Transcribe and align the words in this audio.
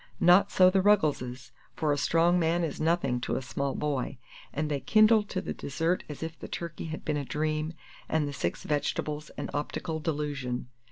Not 0.19 0.49
so 0.51 0.71
the 0.71 0.81
Ruggleses 0.81 1.51
for 1.75 1.93
a 1.93 1.95
strong 1.99 2.39
man 2.39 2.63
is 2.63 2.81
nothing 2.81 3.21
to 3.21 3.35
a 3.35 3.41
small 3.43 3.75
boy 3.75 4.17
and 4.51 4.67
they 4.67 4.79
kindled 4.79 5.29
to 5.29 5.41
the 5.41 5.53
dessert 5.53 6.03
as 6.09 6.23
if 6.23 6.39
the 6.39 6.47
turkey 6.47 6.85
had 6.85 7.05
been 7.05 7.17
a 7.17 7.23
dream 7.23 7.73
and 8.09 8.27
the 8.27 8.33
six 8.33 8.63
vegetables 8.63 9.29
an 9.37 9.51
optical 9.53 9.99
delusion. 9.99 10.69